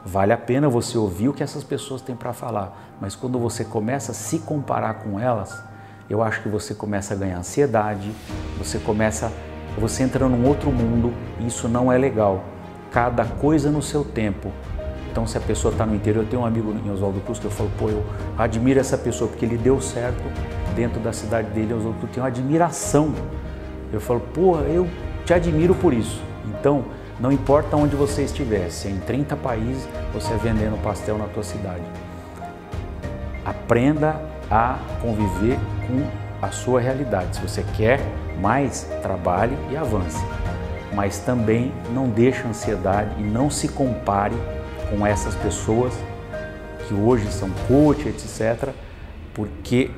vale 0.06 0.34
a 0.34 0.38
pena 0.38 0.68
você 0.68 0.98
ouvir 0.98 1.30
o 1.30 1.34
que 1.34 1.44
essas 1.44 1.64
pessoas 1.64 2.02
têm 2.02 2.16
para 2.16 2.34
falar. 2.34 2.96
Mas 3.00 3.16
quando 3.16 3.40
você 3.40 3.64
começa 3.64 4.12
a 4.12 4.16
se 4.16 4.40
comparar 4.40 4.96
com 4.96 5.20
elas, 5.20 5.64
eu 6.10 6.22
acho 6.22 6.42
que 6.42 6.50
você 6.50 6.74
começa 6.74 7.14
a 7.14 7.18
ganhar 7.18 7.38
ansiedade, 7.38 8.12
você 8.58 8.80
começa, 8.80 9.32
você 9.78 10.04
entra 10.04 10.28
num 10.28 10.48
outro 10.48 10.72
mundo 10.72 11.14
e 11.40 11.48
isso 11.48 11.68
não 11.68 11.92
é 11.92 11.98
legal. 11.98 12.44
Cada 12.92 13.26
coisa 13.26 13.72
no 13.72 13.82
seu 13.82 14.04
tempo. 14.04 14.52
Então, 15.12 15.28
se 15.28 15.38
a 15.38 15.42
pessoa 15.42 15.72
está 15.72 15.86
no 15.86 15.96
interior, 15.96 16.24
eu 16.24 16.30
tenho 16.30 16.42
um 16.42 16.46
amigo 16.46 16.74
em 16.74 16.90
Oswaldo 16.90 17.20
Cruz 17.22 17.38
que 17.38 17.46
eu 17.46 17.52
falo, 17.52 17.70
pô, 17.78 17.90
eu 17.90 18.04
admiro 18.38 18.80
essa 18.80 18.98
pessoa 18.98 19.30
porque 19.30 19.46
ele 19.46 19.58
deu 19.58 19.80
certo 19.82 20.24
dentro 20.74 21.02
da 21.02 21.12
cidade 21.12 21.50
dele, 21.50 21.74
Oswaldo 21.74 22.00
Cruz, 22.00 22.14
tenho 22.14 22.24
uma 22.24 22.30
admiração. 22.30 23.14
Eu 23.92 24.00
falo, 24.00 24.22
pô, 24.34 24.58
eu 24.60 24.88
te 25.26 25.34
admiro 25.34 25.76
por 25.76 25.94
isso. 25.94 26.22
Então, 26.46 26.86
não 27.22 27.32
importa 27.32 27.78
onde 27.78 27.96
você 27.96 28.24
estiver, 28.24 28.72
se 28.72 28.88
é 28.88 28.92
em 28.92 28.98
30 28.98 29.36
países, 29.36 29.88
você 30.12 30.34
é 30.34 30.38
vendendo 30.38 30.82
pastel 30.82 31.20
na 31.20 31.28
tua 31.28 31.44
cidade. 31.44 31.84
Aprenda 33.46 34.20
a 34.50 34.80
conviver 35.04 35.60
com 35.86 36.04
a 36.44 36.50
sua 36.50 36.82
realidade. 36.82 37.36
Se 37.36 37.42
você 37.44 37.64
quer 37.78 38.00
mais, 38.42 38.90
trabalhe 39.04 39.56
e 39.70 39.78
avance. 39.78 40.20
Mas 40.96 41.20
também 41.20 41.72
não 41.94 42.10
deixe 42.10 42.42
ansiedade 42.42 43.12
e 43.20 43.24
não 43.24 43.52
se 43.52 43.68
compare 43.68 44.36
com 44.90 45.06
essas 45.06 45.36
pessoas 45.36 45.94
que 46.88 46.94
hoje 46.96 47.32
são 47.32 47.52
coach, 47.68 48.08
etc., 48.08 48.70
porque 49.32 49.92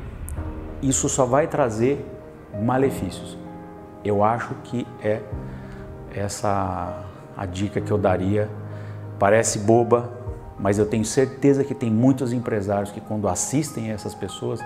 isso 0.81 1.07
só 1.07 1.25
vai 1.25 1.47
trazer 1.47 2.05
malefícios. 2.61 3.37
Eu 4.03 4.25
acho 4.25 4.53
que 4.65 4.85
é 5.01 5.21
essa 6.13 7.05
a 7.35 7.45
dica 7.45 7.81
que 7.81 7.91
eu 7.91 7.97
daria. 7.97 8.49
Parece 9.19 9.59
boba, 9.59 10.09
mas 10.59 10.77
eu 10.77 10.85
tenho 10.85 11.05
certeza 11.05 11.63
que 11.63 11.73
tem 11.73 11.89
muitos 11.89 12.33
empresários 12.33 12.91
que 12.91 13.01
quando 13.01 13.27
assistem 13.27 13.91
essas 13.91 14.13
pessoas, 14.13 14.59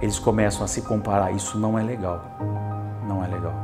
eles 0.00 0.18
começam 0.18 0.64
a 0.64 0.68
se 0.68 0.82
comparar. 0.82 1.32
Isso 1.32 1.58
não 1.58 1.78
é 1.78 1.82
legal. 1.82 2.22
Não 3.06 3.24
é 3.24 3.28
legal. 3.28 3.63